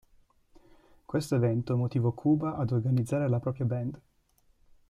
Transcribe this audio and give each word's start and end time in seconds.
Questo 1.05 1.35
evento 1.35 1.77
motivò 1.77 2.09
Cuba 2.11 2.55
ad 2.55 2.71
organizzare 2.71 3.29
la 3.29 3.39
propria 3.39 3.67
band. 3.67 4.01